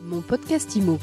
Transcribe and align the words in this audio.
Mon 0.00 0.20
podcast 0.20 0.76
IMO. 0.76 0.96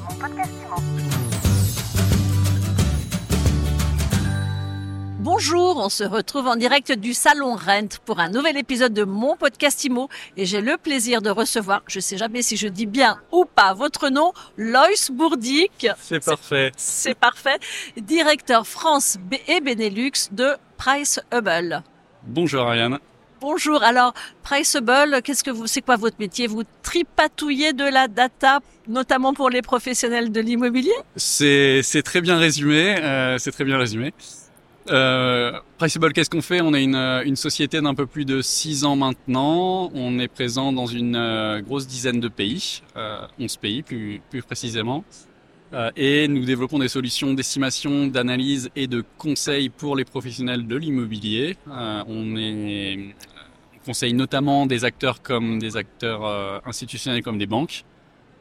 Bonjour, 5.20 5.78
on 5.78 5.90
se 5.90 6.04
retrouve 6.06 6.48
en 6.48 6.56
direct 6.56 6.94
du 6.94 7.14
Salon 7.14 7.56
Rent 7.56 8.00
pour 8.06 8.20
un 8.20 8.30
nouvel 8.30 8.56
épisode 8.58 8.94
de 8.94 9.04
mon 9.04 9.36
podcast 9.36 9.84
IMO 9.84 10.08
et 10.38 10.46
j'ai 10.46 10.62
le 10.62 10.78
plaisir 10.78 11.22
de 11.22 11.30
recevoir, 11.30 11.82
je 11.88 12.00
sais 12.00 12.16
jamais 12.16 12.42
si 12.42 12.56
je 12.56 12.70
dis 12.70 12.86
bien 12.86 13.20
ou 13.34 13.44
pas 13.44 13.74
votre 13.74 14.08
nom, 14.10 14.32
Loïs 14.56 15.12
Bourdic. 15.12 15.88
C'est 16.00 16.24
parfait. 16.24 16.72
C'est 16.78 17.16
parfait. 17.16 17.60
Directeur 17.98 18.66
France 18.66 19.18
et 19.48 19.60
Benelux 19.60 20.30
de 20.32 20.56
Price 20.78 21.20
Hubble. 21.34 21.84
Bonjour 22.24 22.62
Ariane. 22.62 23.00
Bonjour. 23.42 23.84
Alors, 23.84 24.14
Priceable, 24.44 25.22
qu'est-ce 25.22 25.44
que 25.44 25.52
vous, 25.52 25.68
c'est 25.68 25.82
quoi 25.82 25.98
votre 25.98 26.18
métier? 26.20 26.48
Vous 26.48 26.64
tripatouillez 26.84 27.74
de 27.74 27.84
la 27.84 28.08
data, 28.08 28.60
notamment 28.88 29.34
pour 29.34 29.50
les 29.50 29.62
professionnels 29.62 30.32
de 30.32 30.40
l'immobilier? 30.40 30.94
C'est 31.16 31.82
très 32.04 32.22
bien 32.22 32.38
résumé. 32.38 32.96
Euh, 32.98 33.38
c'est 33.38 33.52
très 33.52 33.66
bien 33.66 33.78
résumé. 33.78 34.14
Euh, 34.90 35.60
Priceable, 35.78 36.14
qu'est-ce 36.14 36.30
qu'on 36.30 36.42
fait? 36.42 36.62
On 36.62 36.74
est 36.74 36.84
une, 36.84 37.36
société 37.36 37.82
d'un 37.82 37.96
peu 37.96 38.06
plus 38.06 38.26
de 38.26 38.42
6 38.42 38.86
ans 38.86 38.96
maintenant. 38.96 39.90
On 39.94 40.20
est 40.20 40.28
présent 40.28 40.72
dans 40.72 40.86
une 40.86 41.16
euh, 41.16 41.62
grosse 41.62 41.88
dizaine 41.88 42.20
de 42.20 42.28
pays, 42.28 42.82
euh, 42.96 43.26
11 43.40 43.58
pays 43.58 43.84
plus 43.84 44.22
précisément. 44.46 45.04
Euh, 45.74 45.92
et 45.96 46.28
nous 46.28 46.46
développons 46.46 46.80
des 46.80 46.88
solutions 46.88 47.34
d'estimation, 47.34 48.08
d'analyse 48.08 48.70
et 48.76 48.88
de 48.88 49.04
conseil 49.18 49.70
pour 49.70 49.96
les 49.96 50.06
professionnels 50.06 50.68
de 50.68 50.76
l'immobilier. 50.76 51.58
Euh, 51.70 52.04
on 52.08 53.86
conseille 53.86 54.14
notamment 54.14 54.66
des 54.66 54.86
acteurs 54.86 55.22
comme 55.22 55.60
des 55.60 55.76
acteurs 55.78 56.26
euh, 56.26 56.60
institutionnels 56.66 57.24
comme 57.24 57.38
des 57.38 57.48
banques, 57.48 57.84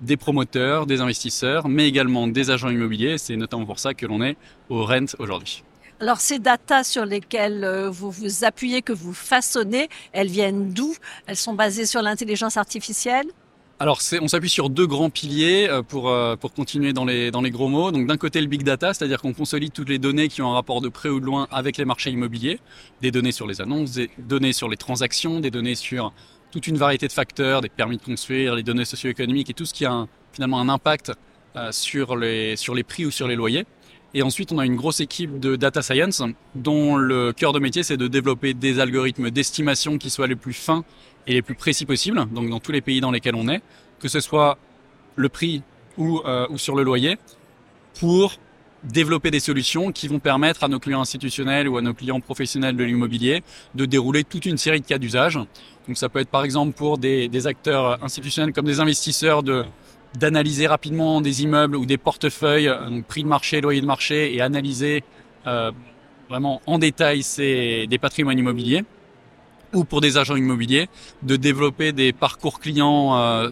des 0.00 0.16
promoteurs, 0.16 0.86
des 0.86 1.00
investisseurs, 1.00 1.68
mais 1.68 1.88
également 1.88 2.26
des 2.28 2.50
agents 2.50 2.70
immobiliers. 2.70 3.18
C'est 3.18 3.36
notamment 3.36 3.64
pour 3.64 3.78
ça 3.78 3.94
que 3.94 4.06
l'on 4.06 4.22
est 4.22 4.36
au 4.68 4.84
Rent 4.84 5.14
aujourd'hui. 5.18 5.64
Alors, 6.00 6.20
ces 6.20 6.38
datas 6.38 6.84
sur 6.84 7.06
lesquelles 7.06 7.88
vous 7.90 8.10
vous 8.10 8.44
appuyez, 8.44 8.82
que 8.82 8.92
vous 8.92 9.14
façonnez, 9.14 9.88
elles 10.12 10.28
viennent 10.28 10.72
d'où? 10.72 10.94
Elles 11.26 11.36
sont 11.36 11.54
basées 11.54 11.86
sur 11.86 12.02
l'intelligence 12.02 12.56
artificielle? 12.56 13.26
Alors, 13.80 13.98
on 14.22 14.28
s'appuie 14.28 14.48
sur 14.48 14.70
deux 14.70 14.86
grands 14.86 15.10
piliers 15.10 15.66
euh, 15.68 15.82
pour, 15.82 16.08
euh, 16.08 16.36
pour 16.36 16.52
continuer 16.52 16.92
dans 16.92 17.04
les, 17.04 17.32
dans 17.32 17.42
les 17.42 17.50
gros 17.50 17.68
mots. 17.68 17.90
Donc, 17.90 18.06
d'un 18.06 18.16
côté, 18.16 18.40
le 18.40 18.46
big 18.46 18.62
data, 18.62 18.94
c'est-à-dire 18.94 19.20
qu'on 19.20 19.32
consolide 19.32 19.72
toutes 19.72 19.88
les 19.88 19.98
données 19.98 20.28
qui 20.28 20.42
ont 20.42 20.52
un 20.52 20.54
rapport 20.54 20.80
de 20.80 20.88
près 20.88 21.08
ou 21.08 21.18
de 21.18 21.26
loin 21.26 21.48
avec 21.50 21.76
les 21.76 21.84
marchés 21.84 22.10
immobiliers, 22.10 22.60
des 23.02 23.10
données 23.10 23.32
sur 23.32 23.48
les 23.48 23.60
annonces, 23.60 23.92
des 23.92 24.10
données 24.16 24.52
sur 24.52 24.68
les 24.68 24.76
transactions, 24.76 25.40
des 25.40 25.50
données 25.50 25.74
sur 25.74 26.12
toute 26.52 26.68
une 26.68 26.76
variété 26.76 27.08
de 27.08 27.12
facteurs, 27.12 27.62
des 27.62 27.68
permis 27.68 27.96
de 27.96 28.02
construire, 28.02 28.54
les 28.54 28.62
données 28.62 28.84
socio-économiques 28.84 29.50
et 29.50 29.54
tout 29.54 29.64
ce 29.64 29.74
qui 29.74 29.84
a 29.84 30.06
finalement 30.32 30.60
un 30.60 30.68
impact 30.68 31.10
euh, 31.56 31.72
sur, 31.72 32.16
les, 32.16 32.54
sur 32.54 32.76
les 32.76 32.84
prix 32.84 33.06
ou 33.06 33.10
sur 33.10 33.26
les 33.26 33.34
loyers. 33.34 33.66
Et 34.16 34.22
ensuite, 34.22 34.52
on 34.52 34.58
a 34.60 34.64
une 34.64 34.76
grosse 34.76 35.00
équipe 35.00 35.40
de 35.40 35.56
data 35.56 35.82
science 35.82 36.22
dont 36.54 36.94
le 36.94 37.32
cœur 37.32 37.52
de 37.52 37.58
métier, 37.58 37.82
c'est 37.82 37.96
de 37.96 38.06
développer 38.06 38.54
des 38.54 38.78
algorithmes 38.78 39.32
d'estimation 39.32 39.98
qui 39.98 40.10
soient 40.10 40.28
les 40.28 40.36
plus 40.36 40.52
fins 40.52 40.84
et 41.26 41.34
les 41.34 41.42
plus 41.42 41.54
précis 41.54 41.86
possibles, 41.86 42.24
donc 42.32 42.48
dans 42.50 42.60
tous 42.60 42.72
les 42.72 42.80
pays 42.80 43.00
dans 43.00 43.10
lesquels 43.10 43.34
on 43.34 43.48
est, 43.48 43.62
que 44.00 44.08
ce 44.08 44.20
soit 44.20 44.58
le 45.16 45.28
prix 45.28 45.62
ou, 45.96 46.20
euh, 46.24 46.46
ou 46.50 46.58
sur 46.58 46.74
le 46.74 46.82
loyer, 46.82 47.18
pour 47.98 48.34
développer 48.82 49.30
des 49.30 49.40
solutions 49.40 49.92
qui 49.92 50.08
vont 50.08 50.18
permettre 50.18 50.64
à 50.64 50.68
nos 50.68 50.78
clients 50.78 51.00
institutionnels 51.00 51.68
ou 51.68 51.78
à 51.78 51.82
nos 51.82 51.94
clients 51.94 52.20
professionnels 52.20 52.76
de 52.76 52.84
l'immobilier 52.84 53.42
de 53.74 53.86
dérouler 53.86 54.24
toute 54.24 54.44
une 54.44 54.58
série 54.58 54.80
de 54.80 54.86
cas 54.86 54.98
d'usage. 54.98 55.38
Donc 55.86 55.96
ça 55.96 56.08
peut 56.08 56.18
être 56.18 56.28
par 56.28 56.44
exemple 56.44 56.72
pour 56.76 56.98
des, 56.98 57.28
des 57.28 57.46
acteurs 57.46 58.02
institutionnels 58.04 58.52
comme 58.52 58.66
des 58.66 58.80
investisseurs 58.80 59.42
de 59.42 59.64
d'analyser 60.18 60.68
rapidement 60.68 61.20
des 61.20 61.42
immeubles 61.42 61.76
ou 61.76 61.86
des 61.86 61.98
portefeuilles, 61.98 62.68
euh, 62.68 63.00
prix 63.06 63.24
de 63.24 63.28
marché, 63.28 63.60
loyer 63.60 63.80
de 63.80 63.86
marché, 63.86 64.34
et 64.34 64.40
analyser 64.40 65.02
euh, 65.46 65.72
vraiment 66.28 66.62
en 66.66 66.78
détail 66.78 67.22
ces, 67.22 67.86
des 67.88 67.98
patrimoines 67.98 68.38
immobiliers, 68.38 68.84
ou 69.74 69.84
pour 69.84 70.00
des 70.00 70.16
agents 70.16 70.36
immobiliers, 70.36 70.88
de 71.22 71.36
développer 71.36 71.92
des 71.92 72.12
parcours 72.12 72.60
clients 72.60 73.16
euh, 73.18 73.50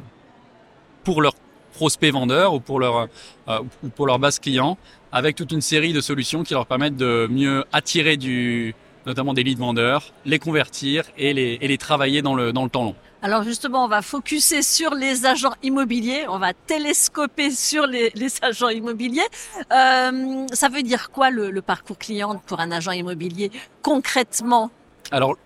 pour 1.05 1.21
leurs 1.21 1.35
prospects 1.75 2.13
vendeurs 2.13 2.55
ou 2.55 2.61
pour 2.61 2.79
leur 2.79 3.09
euh, 3.49 3.59
ou 3.83 3.89
pour 3.89 4.07
leur 4.07 4.19
base 4.19 4.39
client, 4.39 4.79
avec 5.11 5.37
toute 5.37 5.53
une 5.53 5.61
série 5.61 5.93
de 5.93 6.01
solutions 6.01 6.43
qui 6.45 6.55
leur 6.55 6.67
permettent 6.67 6.97
de 6.97 7.29
mieux 7.31 7.65
attirer 7.73 8.17
du 8.17 8.75
notamment 9.05 9.35
des 9.35 9.43
leads 9.43 9.59
vendeurs, 9.59 10.13
les 10.25 10.39
convertir 10.39 11.05
et 11.19 11.35
les, 11.35 11.59
et 11.61 11.67
les 11.67 11.79
travailler 11.79 12.23
dans 12.23 12.37
le, 12.37 12.53
dans 12.53 12.63
le 12.63 12.71
temps 12.71 12.85
long. 12.85 12.95
Alors 13.21 13.43
justement, 13.43 13.85
on 13.85 13.89
va 13.89 14.01
focuser 14.01 14.63
sur 14.63 14.95
les 14.95 15.27
agents 15.27 15.55
immobiliers, 15.63 16.27
on 16.29 16.39
va 16.39 16.53
télescoper 16.53 17.51
sur 17.51 17.87
les, 17.87 18.13
agents 18.43 18.69
immobiliers. 18.69 19.27
Euh, 19.73 20.47
ça 20.53 20.69
veut 20.69 20.83
dire 20.83 21.11
quoi 21.11 21.31
le 21.31 21.63
parcours 21.63 21.99
client 21.99 22.41
pour 22.47 22.61
un 22.61 22.71
agent 22.71 22.93
immobilier 22.93 23.51
concrètement? 23.83 24.71
Alors 25.13 25.37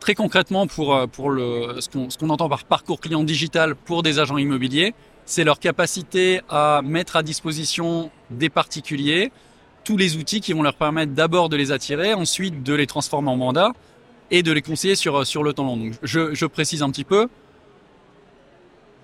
très 0.00 0.16
concrètement 0.16 0.66
pour, 0.66 0.96
euh, 0.96 1.06
pour 1.06 1.30
le, 1.30 1.76
ce 1.78 2.18
qu'on 2.18 2.30
entend 2.30 2.48
par 2.48 2.64
parcours 2.64 3.00
client 3.00 3.22
digital 3.22 3.76
pour 3.76 4.02
des 4.02 4.18
agents 4.18 4.36
immobiliers, 4.36 4.94
c'est 5.26 5.44
leur 5.44 5.60
capacité 5.60 6.40
à 6.48 6.82
mettre 6.84 7.14
à 7.14 7.22
disposition 7.22 8.10
des 8.30 8.48
particuliers 8.48 9.30
tous 9.84 9.96
les 9.96 10.16
outils 10.16 10.40
qui 10.40 10.52
vont 10.52 10.62
leur 10.62 10.74
permettre 10.74 11.12
d'abord 11.12 11.48
de 11.48 11.56
les 11.56 11.70
attirer, 11.70 12.14
ensuite 12.14 12.64
de 12.64 12.74
les 12.74 12.88
transformer 12.88 13.30
en 13.30 13.36
mandat 13.36 13.70
et 14.32 14.42
de 14.42 14.50
les 14.50 14.62
conseiller 14.62 14.96
sur, 14.96 15.24
sur 15.24 15.44
le 15.44 15.52
temps 15.52 15.64
long. 15.64 15.92
Je, 16.02 16.34
je 16.34 16.46
précise 16.46 16.82
un 16.82 16.90
petit 16.90 17.04
peu. 17.04 17.28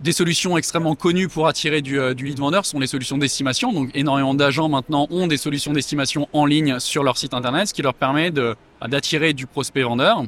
Des 0.00 0.12
solutions 0.12 0.56
extrêmement 0.56 0.94
connues 0.94 1.26
pour 1.26 1.48
attirer 1.48 1.82
du, 1.82 1.98
euh, 1.98 2.14
du 2.14 2.25
lead 2.25 2.38
vendeur 2.38 2.64
sont 2.64 2.78
les 2.78 2.86
solutions 2.86 3.19
d'estimation. 3.19 3.72
Donc 3.72 3.91
énormément 3.94 4.32
d'agents 4.32 4.69
maintenant 4.69 5.09
ont 5.10 5.26
des 5.26 5.36
solutions 5.36 5.72
d'estimation 5.72 6.28
en 6.32 6.47
ligne 6.47 6.78
sur 6.78 7.03
leur 7.03 7.19
site 7.19 7.34
internet, 7.34 7.69
ce 7.69 7.75
qui 7.75 7.82
leur 7.82 7.94
permet 7.94 8.31
de, 8.31 8.54
d'attirer 8.87 9.32
du 9.32 9.47
prospect 9.47 9.82
vendeur. 9.82 10.22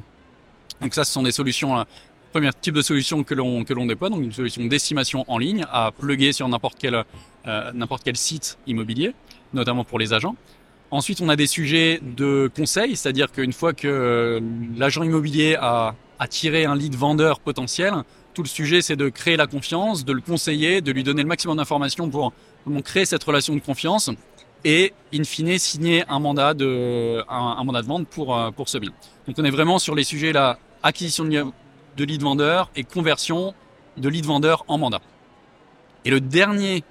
Donc 0.81 0.95
ça, 0.95 1.05
ce 1.05 1.13
sont 1.13 1.23
des 1.23 1.31
solutions, 1.31 1.79
euh, 1.79 1.85
premier 2.33 2.51
type 2.61 2.75
de 2.75 2.83
solution 2.83 3.23
que 3.23 3.35
l'on 3.35 3.63
que 3.63 3.73
l'on 3.73 3.87
déploie, 3.87 4.09
donc 4.09 4.23
une 4.23 4.33
solution 4.33 4.65
d'estimation 4.65 5.25
en 5.29 5.39
ligne 5.39 5.65
à 5.71 5.93
plugger 5.97 6.33
sur 6.33 6.49
n'importe 6.49 6.77
quel 6.79 7.05
euh, 7.47 7.73
n'importe 7.73 8.03
quel 8.05 8.17
site 8.17 8.59
immobilier, 8.67 9.15
notamment 9.53 9.85
pour 9.85 10.01
les 10.01 10.13
agents. 10.13 10.35
Ensuite, 10.91 11.21
on 11.21 11.29
a 11.29 11.37
des 11.37 11.47
sujets 11.47 12.01
de 12.03 12.51
conseil, 12.55 12.97
c'est-à-dire 12.97 13.31
qu'une 13.31 13.53
fois 13.53 13.73
que 13.73 13.87
euh, 13.87 14.41
l'agent 14.77 15.05
immobilier 15.05 15.57
a 15.61 15.95
attiré 16.19 16.65
un 16.65 16.75
lead 16.75 16.97
vendeur 16.97 17.39
potentiel, 17.39 17.95
le 18.43 18.49
sujet 18.49 18.83
c'est 18.83 18.97
de 18.97 19.09
créer 19.09 19.37
la 19.37 19.47
confiance, 19.47 20.05
de 20.05 20.13
le 20.13 20.21
conseiller, 20.21 20.81
de 20.81 20.93
lui 20.93 21.05
donner 21.05 21.23
le 21.23 21.29
maximum 21.29 21.57
d'informations 21.57 22.09
pour 22.11 22.33
créer 22.85 23.05
cette 23.05 23.25
relation 23.25 23.55
de 23.55 23.61
confiance 23.61 24.11
et 24.65 24.93
in 25.15 25.25
fine 25.25 25.59
signer 25.59 26.05
un 26.09 26.19
mandat 26.19 26.55
de 26.55 27.23
un, 27.29 27.65
mandat 27.65 27.83
de 27.83 27.87
vente 27.87 28.07
pour 28.09 28.37
euh, 28.37 28.51
pour 28.51 28.69
ce 28.69 28.79
bien. 28.79 28.91
Donc 29.27 29.37
on 29.39 29.45
est 29.45 29.51
vraiment 29.51 29.79
sur 29.79 29.95
les 29.95 30.05
sujets 30.05 30.33
là 30.33 30.59
acquisition 30.83 31.25
de, 31.25 32.05
lead 32.05 32.23
vendeur 32.23 32.71
et 32.77 32.85
conversion 32.85 33.55
de 33.97 34.09
lead 34.09 34.25
vendeur 34.25 34.65
en 34.69 34.79
mandat. 34.79 35.01
Et 36.05 36.11
le 36.11 36.21
dernier 36.21 36.85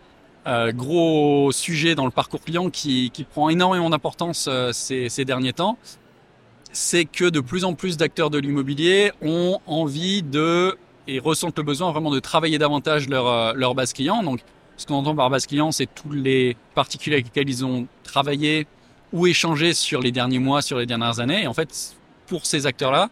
euh, 0.47 0.71
gros 0.71 1.51
sujet 1.51 1.95
dans 1.95 2.05
le 2.05 2.11
parcours 2.11 2.41
client 2.41 2.69
qui, 2.69 3.11
prend 3.31 3.49
énormément 3.49 3.89
d'importance 3.89 4.47
euh, 4.47 4.71
ces 4.71 5.25
derniers 5.25 5.53
temps, 5.53 5.77
c'est 6.71 7.05
que 7.05 7.25
de 7.25 7.39
plus 7.39 7.65
en 7.65 7.73
plus 7.73 7.97
d'acteurs 7.97 8.29
de 8.29 8.37
l'immobilier 8.37 9.11
ont 9.21 9.59
envie 9.65 10.21
de 10.21 10.77
et 11.09 11.19
ressentent 11.19 11.57
le 11.57 11.63
besoin 11.63 11.91
vraiment 11.91 12.11
de 12.11 12.19
travailler 12.19 12.57
davantage 12.57 13.09
leur, 13.09 13.27
euh, 13.27 13.53
leur 13.55 13.75
base 13.75 13.93
client. 13.93 14.23
Donc, 14.23 14.41
ce 14.77 14.85
qu'on 14.85 14.95
entend 14.95 15.15
par 15.15 15.29
base 15.29 15.47
client, 15.47 15.71
c'est 15.71 15.87
tous 15.93 16.11
les 16.11 16.55
particuliers 16.75 17.15
avec 17.15 17.25
lesquels 17.25 17.49
ils 17.49 17.65
ont 17.65 17.87
travaillé 18.03 18.67
ou 19.11 19.27
échangé 19.27 19.73
sur 19.73 20.01
les 20.01 20.11
derniers 20.11 20.39
mois, 20.39 20.61
sur 20.61 20.77
les 20.77 20.85
dernières 20.85 21.19
années. 21.19 21.43
Et 21.43 21.47
en 21.47 21.53
fait, 21.53 21.95
pour 22.27 22.45
ces 22.45 22.65
acteurs-là, 22.67 23.09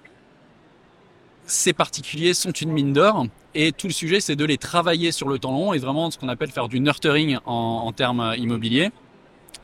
ces 1.45 1.73
particuliers 1.73 2.33
sont 2.33 2.51
une 2.51 2.71
mine 2.71 2.93
d'or. 2.93 3.25
Et 3.55 3.71
tout 3.71 3.87
le 3.87 3.93
sujet, 3.93 4.19
c'est 4.19 4.35
de 4.35 4.45
les 4.45 4.57
travailler 4.57 5.11
sur 5.11 5.27
le 5.27 5.39
temps 5.39 5.51
long 5.51 5.73
et 5.73 5.79
vraiment 5.79 6.11
ce 6.11 6.17
qu'on 6.17 6.29
appelle 6.29 6.51
faire 6.51 6.67
du 6.67 6.79
nurturing 6.79 7.37
en, 7.45 7.83
en 7.85 7.91
termes 7.91 8.35
immobiliers, 8.37 8.91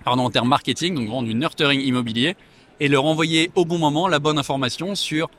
pardon, 0.03 0.23
en 0.23 0.31
termes 0.31 0.47
marketing, 0.47 0.95
donc 0.95 1.05
vraiment 1.05 1.23
du 1.23 1.35
nurturing 1.35 1.79
immobilier, 1.81 2.35
et 2.79 2.87
leur 2.87 3.05
envoyer 3.05 3.51
au 3.53 3.65
bon 3.65 3.77
moment 3.77 4.07
la 4.07 4.19
bonne 4.19 4.39
information 4.39 4.95
sur 4.95 5.29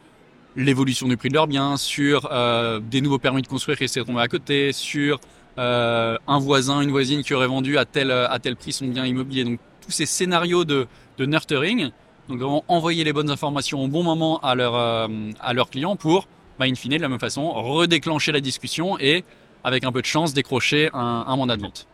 l'évolution 0.57 1.09
du 1.09 1.17
prix 1.17 1.29
de 1.29 1.35
leur 1.35 1.47
bien, 1.47 1.77
sur 1.77 2.29
euh, 2.31 2.81
des 2.81 3.01
nouveaux 3.01 3.19
permis 3.19 3.43
de 3.43 3.47
construire 3.47 3.79
qui 3.79 3.89
s'est 3.89 4.03
tombé 4.05 4.21
à 4.21 4.29
côté, 4.29 4.73
sur 4.73 5.21
euh, 5.59 6.17
un 6.27 6.39
voisin, 6.39 6.81
une 6.81 6.91
voisine 6.91 7.23
qui 7.23 7.35
aurait 7.35 7.47
vendu 7.47 7.79
à 7.79 7.85
tel 7.85 8.11
à 8.11 8.39
tel 8.39 8.57
prix 8.57 8.73
son 8.73 8.87
bien 8.87 9.05
immobilier. 9.05 9.45
Donc 9.45 9.61
tous 9.85 9.91
ces 9.93 10.07
scénarios 10.07 10.65
de, 10.65 10.87
de 11.19 11.27
nurturing, 11.27 11.91
donc 12.29 12.39
vraiment 12.39 12.65
envoyer 12.69 13.05
les 13.05 13.13
bonnes 13.13 13.31
informations 13.31 13.83
au 13.85 13.89
bon 13.89 14.03
moment 14.03 14.39
à 14.41 14.55
leurs 14.55 14.75
euh, 14.75 15.09
à 15.41 15.53
leurs 15.53 15.71
clients 15.71 15.97
pour, 15.97 16.27
bah, 16.59 16.67
in 16.67 16.75
fine, 16.75 16.97
de 16.97 17.03
la 17.03 17.09
même 17.09 17.21
façon, 17.21 17.51
redéclencher 17.53 18.33
la 18.33 18.41
discussion 18.41 18.99
et 18.99 19.25
avec 19.63 19.85
un 19.85 19.93
peu 19.93 20.01
de 20.01 20.07
chance 20.07 20.35
décrocher 20.35 20.91
un, 20.93 21.25
un 21.27 21.37
mandat 21.37 21.57
de 21.57 21.63
vente. 21.63 21.87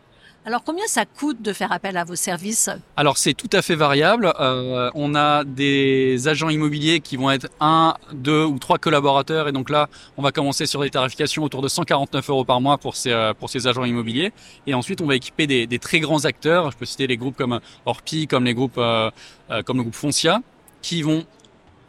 Alors 0.43 0.63
combien 0.63 0.87
ça 0.87 1.05
coûte 1.05 1.43
de 1.43 1.53
faire 1.53 1.71
appel 1.71 1.97
à 1.97 2.03
vos 2.03 2.15
services? 2.15 2.71
Alors 2.97 3.19
c'est 3.19 3.35
tout 3.35 3.49
à 3.53 3.61
fait 3.61 3.75
variable. 3.75 4.33
Euh, 4.39 4.89
on 4.95 5.13
a 5.13 5.43
des 5.43 6.27
agents 6.27 6.49
immobiliers 6.49 6.99
qui 6.99 7.15
vont 7.15 7.29
être 7.29 7.47
un, 7.59 7.93
deux 8.11 8.43
ou 8.45 8.57
trois 8.57 8.79
collaborateurs 8.79 9.47
et 9.47 9.51
donc 9.51 9.69
là 9.69 9.87
on 10.17 10.23
va 10.23 10.31
commencer 10.31 10.65
sur 10.65 10.81
des 10.81 10.89
tarifications 10.89 11.43
autour 11.43 11.61
de 11.61 11.67
149 11.67 12.27
euros 12.31 12.43
par 12.43 12.59
mois 12.59 12.79
pour 12.79 12.95
ces 12.95 13.11
euh, 13.11 13.35
pour 13.35 13.51
ces 13.51 13.67
agents 13.67 13.85
immobiliers 13.85 14.31
et 14.65 14.73
ensuite 14.73 15.01
on 15.01 15.05
va 15.05 15.15
équiper 15.15 15.45
des, 15.45 15.67
des 15.67 15.77
très 15.77 15.99
grands 15.99 16.25
acteurs. 16.25 16.71
Je 16.71 16.77
peux 16.77 16.85
citer 16.85 17.05
les 17.05 17.17
groupes 17.17 17.37
comme 17.37 17.59
Orpi, 17.85 18.25
comme 18.25 18.45
les 18.45 18.55
groupes 18.55 18.79
euh, 18.79 19.11
euh, 19.51 19.61
comme 19.61 19.77
le 19.77 19.83
groupe 19.83 19.95
Foncia 19.95 20.41
qui 20.81 21.03
vont 21.03 21.23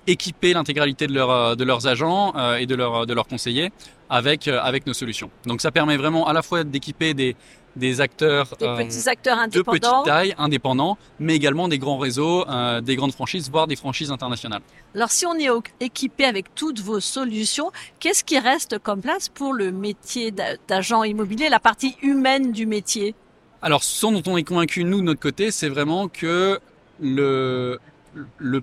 équiper 0.06 0.52
l'intégralité 0.52 1.06
de, 1.06 1.14
leur, 1.14 1.56
de 1.56 1.64
leurs 1.64 1.86
agents 1.86 2.34
euh, 2.36 2.56
et 2.56 2.66
de, 2.66 2.74
leur, 2.74 3.06
de 3.06 3.14
leurs 3.14 3.26
conseillers 3.26 3.70
avec, 4.10 4.48
avec 4.48 4.86
nos 4.86 4.92
solutions. 4.92 5.30
Donc 5.46 5.62
ça 5.62 5.70
permet 5.70 5.96
vraiment 5.96 6.26
à 6.26 6.32
la 6.32 6.42
fois 6.42 6.64
d'équiper 6.64 7.14
des, 7.14 7.34
des 7.76 8.00
acteurs 8.00 8.48
des 8.58 8.66
euh, 8.66 8.76
petits 8.76 9.08
acteurs 9.08 9.36
de 9.36 9.42
indépendants. 9.42 10.02
petite 10.02 10.04
taille, 10.04 10.34
indépendants, 10.38 10.98
mais 11.18 11.34
également 11.34 11.68
des 11.68 11.78
grands 11.78 11.98
réseaux, 11.98 12.46
euh, 12.48 12.80
des 12.80 12.96
grandes 12.96 13.12
franchises, 13.12 13.50
voire 13.50 13.66
des 13.66 13.76
franchises 13.76 14.10
internationales. 14.10 14.62
Alors 14.94 15.10
si 15.10 15.24
on 15.26 15.34
est 15.34 15.48
équipé 15.80 16.24
avec 16.24 16.54
toutes 16.54 16.80
vos 16.80 17.00
solutions, 17.00 17.70
qu'est-ce 17.98 18.24
qui 18.24 18.38
reste 18.38 18.78
comme 18.78 19.00
place 19.00 19.28
pour 19.28 19.54
le 19.54 19.72
métier 19.72 20.30
d'a- 20.30 20.56
d'agent 20.68 21.02
immobilier, 21.02 21.48
la 21.48 21.60
partie 21.60 21.96
humaine 22.02 22.52
du 22.52 22.66
métier? 22.66 23.14
Alors, 23.64 23.84
ce 23.84 24.06
dont 24.06 24.22
on 24.26 24.36
est 24.36 24.42
convaincu, 24.42 24.82
nous, 24.82 24.98
de 24.98 25.04
notre 25.04 25.20
côté, 25.20 25.52
c'est 25.52 25.68
vraiment 25.68 26.08
que 26.08 26.58
le, 27.00 27.78
le, 28.38 28.60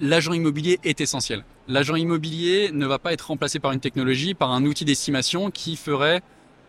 l'agent 0.00 0.32
immobilier 0.32 0.80
est 0.82 1.00
essentiel. 1.00 1.44
L'agent 1.68 1.94
immobilier 1.94 2.70
ne 2.72 2.86
va 2.86 2.98
pas 2.98 3.12
être 3.12 3.28
remplacé 3.28 3.58
par 3.58 3.72
une 3.72 3.80
technologie, 3.80 4.34
par 4.34 4.50
un 4.50 4.64
outil 4.64 4.84
d'estimation 4.84 5.50
qui 5.50 5.76
ferait 5.76 6.22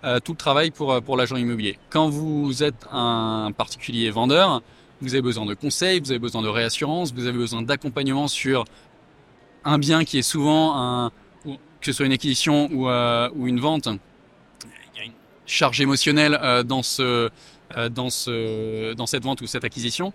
euh, 0.05 0.19
tout 0.19 0.33
le 0.33 0.37
travail 0.37 0.69
pour, 0.69 0.93
euh, 0.93 1.01
pour 1.01 1.17
l'agent 1.17 1.35
immobilier. 1.35 1.79
Quand 1.89 2.09
vous 2.09 2.61
êtes 2.61 2.85
un 2.91 3.51
particulier 3.57 4.11
vendeur, 4.11 4.61
vous 5.01 5.15
avez 5.15 5.21
besoin 5.23 5.47
de 5.47 5.55
conseils, 5.55 5.99
vous 5.99 6.11
avez 6.11 6.19
besoin 6.19 6.43
de 6.43 6.47
réassurance, 6.47 7.11
vous 7.11 7.25
avez 7.25 7.37
besoin 7.37 7.63
d'accompagnement 7.63 8.27
sur 8.27 8.65
un 9.63 9.79
bien 9.79 10.03
qui 10.03 10.19
est 10.19 10.21
souvent 10.21 10.77
un, 10.77 11.11
que 11.45 11.87
ce 11.87 11.93
soit 11.93 12.05
une 12.05 12.13
acquisition 12.13 12.69
ou, 12.71 12.87
euh, 12.87 13.29
ou 13.35 13.47
une 13.47 13.59
vente. 13.59 13.87
Il 14.93 14.99
y 14.99 15.01
a 15.01 15.05
une 15.05 15.13
charge 15.47 15.81
émotionnelle 15.81 16.39
dans 16.67 16.83
ce, 16.83 17.31
dans 17.89 18.11
ce, 18.11 18.93
dans 18.93 19.07
cette 19.07 19.23
vente 19.23 19.41
ou 19.41 19.47
cette 19.47 19.63
acquisition. 19.63 20.13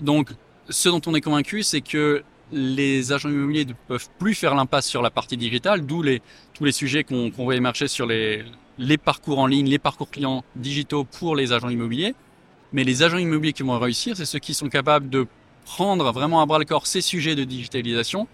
Donc, 0.00 0.30
ce 0.68 0.88
dont 0.88 1.00
on 1.06 1.16
est 1.16 1.20
convaincu, 1.20 1.64
c'est 1.64 1.80
que 1.80 2.22
les 2.52 3.12
agents 3.12 3.28
immobiliers 3.28 3.64
ne 3.64 3.72
peuvent 3.88 4.08
plus 4.20 4.34
faire 4.34 4.54
l'impasse 4.54 4.86
sur 4.86 5.02
la 5.02 5.10
partie 5.10 5.36
digitale, 5.36 5.84
d'où 5.84 6.00
les, 6.02 6.22
tous 6.54 6.64
les 6.64 6.72
sujets 6.72 7.02
qu'on 7.02 7.30
qu'on 7.30 7.44
voit 7.44 7.56
émerger 7.56 7.88
sur 7.88 8.06
les, 8.06 8.44
les 8.78 8.98
parcours 8.98 9.38
en 9.38 9.46
ligne, 9.46 9.66
les 9.68 9.78
parcours 9.78 10.10
clients 10.10 10.44
digitaux 10.56 11.04
pour 11.04 11.36
les 11.36 11.52
agents 11.52 11.68
immobiliers. 11.68 12.14
Mais 12.72 12.84
les 12.84 13.02
agents 13.02 13.18
immobiliers 13.18 13.52
qui 13.52 13.62
vont 13.62 13.78
réussir, 13.78 14.16
c'est 14.16 14.24
ceux 14.24 14.38
qui 14.38 14.54
sont 14.54 14.68
capables 14.68 15.10
de 15.10 15.26
prendre 15.64 16.10
vraiment 16.12 16.40
à 16.40 16.46
bras 16.46 16.58
le 16.58 16.64
corps 16.64 16.86
ces 16.86 17.00
sujets 17.02 17.34
de 17.34 17.44
digitalisation, 17.44 18.26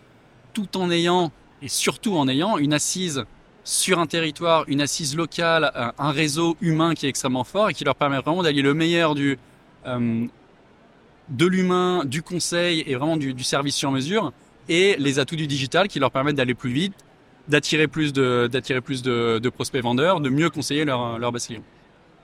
tout 0.54 0.76
en 0.76 0.90
ayant, 0.90 1.32
et 1.60 1.68
surtout 1.68 2.16
en 2.16 2.28
ayant, 2.28 2.56
une 2.56 2.72
assise 2.72 3.24
sur 3.64 3.98
un 3.98 4.06
territoire, 4.06 4.64
une 4.68 4.80
assise 4.80 5.14
locale, 5.16 5.72
un- 5.98 6.10
réseau 6.10 6.56
humain 6.60 6.94
qui 6.94 7.04
est 7.06 7.08
extrêmement 7.08 7.44
fort 7.44 7.68
et 7.70 7.74
qui 7.74 7.84
leur 7.84 7.96
permet 7.96 8.18
vraiment 8.18 8.42
d'allier 8.42 8.62
le 8.62 8.72
meilleur 8.74 9.14
du, 9.14 9.38
euh, 9.86 10.26
de 11.28 11.46
l'humain, 11.46 12.04
du 12.06 12.22
conseil 12.22 12.82
et 12.86 12.94
vraiment 12.94 13.18
du 13.18 13.44
service 13.44 13.74
sur 13.74 13.90
mesure 13.90 14.32
et 14.68 14.96
les 14.98 15.18
atouts 15.18 15.36
du 15.36 15.46
digital 15.46 15.88
qui 15.88 15.98
leur 15.98 16.10
permettent 16.10 16.36
d'aller 16.36 16.54
plus 16.54 16.70
vite, 16.70 16.94
d'attirer 17.48 17.88
plus 17.88 18.12
de, 18.12 18.48
d'attirer 18.50 18.80
plus 18.80 19.02
de, 19.02 19.38
de 19.38 19.48
prospects 19.48 19.82
vendeurs, 19.82 20.20
de 20.20 20.28
mieux 20.28 20.50
conseiller 20.50 20.84
leurs 20.84 21.18
leur 21.18 21.32
base 21.32 21.46
client. 21.46 21.62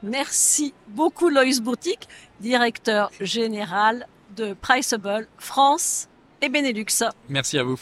Merci 0.03 0.75
beaucoup 0.88 1.31
Loïs 1.31 1.61
Bourtic, 1.61 2.09
directeur 2.41 3.11
général 3.21 4.06
de 4.37 4.55
Priceable 4.61 5.26
France 5.38 6.09
et 6.43 6.49
Benelux. 6.49 6.85
Merci 7.29 7.59
à 7.59 7.62
vous. 7.62 7.81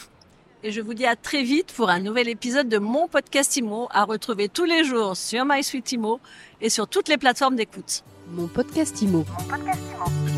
Et 0.63 0.71
je 0.71 0.79
vous 0.79 0.93
dis 0.93 1.05
à 1.05 1.17
très 1.17 1.43
vite 1.43 1.73
pour 1.73 1.89
un 1.89 1.99
nouvel 1.99 2.29
épisode 2.29 2.69
de 2.69 2.77
mon 2.77 3.09
podcast 3.09 3.57
IMO 3.57 3.89
à 3.91 4.05
retrouver 4.05 4.47
tous 4.47 4.63
les 4.63 4.85
jours 4.85 5.17
sur 5.17 5.43
MySuite 5.43 5.91
IMO 5.91 6.21
et 6.61 6.69
sur 6.69 6.87
toutes 6.87 7.09
les 7.09 7.17
plateformes 7.17 7.57
d'écoute. 7.57 8.03
Mon 8.29 8.47
podcast 8.47 9.01
IMO. 9.01 9.25
Mon 9.27 9.47
podcast 9.47 9.81
Imo. 9.91 10.32